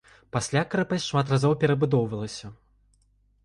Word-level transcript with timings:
Пасля 0.35 0.63
крэпасць 0.75 1.05
шмат 1.11 1.35
разоў 1.35 1.53
перабудоўвалася. 1.67 2.47